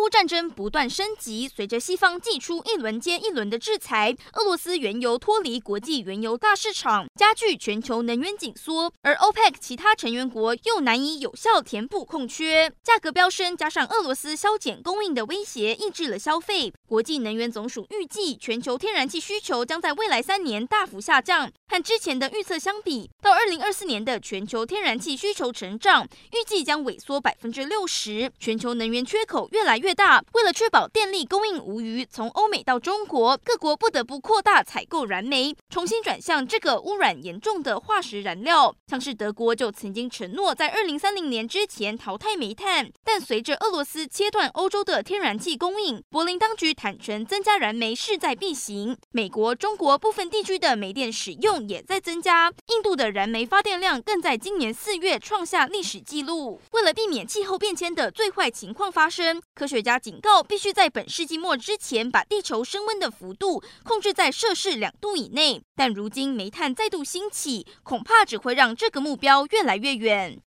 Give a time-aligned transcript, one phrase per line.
[0.00, 16.72] 乌战争不断升级，随着西方祭出一轮接一轮的制裁，俄罗斯原油脱离国际原油大市场，加剧全球能源紧缩，而 OPEC 其他成员国又难以有效填补空缺，价格飙升，加上俄罗斯削减供应的威胁，抑制了消费。
[16.86, 38.72] 国际能源总署预计，全球天然气需求将在未来三年大幅下降，和之前的预测相比，到二零二四年的全球天然气需求成长预计将萎缩百分之六十，全球能源缺口越来越越大，为了确保电力供应无虞，从欧美到中国，各国不得不扩大采购燃煤，重新转向这个污染严重的化石燃料。
[38.86, 48.96] 像是德国就曾经承诺在二零三零年之前淘汰煤炭，但随着俄罗斯切断欧洲的天然气供应，柏林当局坦承增加燃煤势在必行。
[49.10, 56.60] 美国、中国部分地区的煤电使用也在增加，印度的燃煤发电量更在今年四月创下历史纪录。
[56.70, 65.62] 为了避免气候变迁的最坏情况发生，科学国家警告，必须在本世纪末之前把地球升温的幅度控制在摄氏两度以内。
[65.74, 70.38] 但如今煤炭再度兴起，恐怕只会让这个目标越来越远。